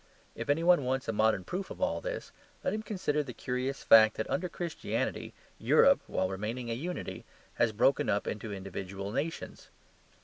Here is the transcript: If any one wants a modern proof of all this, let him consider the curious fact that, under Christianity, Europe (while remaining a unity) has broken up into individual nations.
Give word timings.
If 0.33 0.49
any 0.49 0.63
one 0.63 0.83
wants 0.83 1.07
a 1.07 1.13
modern 1.13 1.43
proof 1.43 1.69
of 1.69 1.79
all 1.79 2.01
this, 2.01 2.31
let 2.63 2.73
him 2.73 2.81
consider 2.81 3.21
the 3.21 3.35
curious 3.35 3.83
fact 3.83 4.17
that, 4.17 4.27
under 4.31 4.49
Christianity, 4.49 5.31
Europe 5.59 6.01
(while 6.07 6.27
remaining 6.27 6.71
a 6.71 6.73
unity) 6.73 7.23
has 7.61 7.71
broken 7.71 8.09
up 8.09 8.25
into 8.25 8.51
individual 8.51 9.11
nations. 9.11 9.69